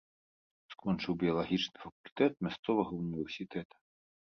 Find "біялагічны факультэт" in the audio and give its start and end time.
1.25-2.33